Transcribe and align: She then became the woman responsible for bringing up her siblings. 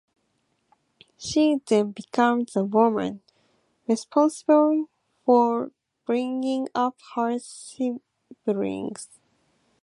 She 1.15 1.61
then 1.67 1.91
became 1.91 2.45
the 2.51 2.63
woman 2.65 3.21
responsible 3.87 4.89
for 5.23 5.71
bringing 6.07 6.69
up 6.73 6.97
her 7.13 7.37
siblings. 7.37 9.09